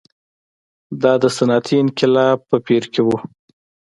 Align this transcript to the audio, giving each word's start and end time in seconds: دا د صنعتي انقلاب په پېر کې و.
دا 1.01 1.13
د 1.21 1.23
صنعتي 1.37 1.75
انقلاب 1.83 2.37
په 2.49 2.57
پېر 2.67 2.83
کې 2.93 3.01
و. 3.05 3.09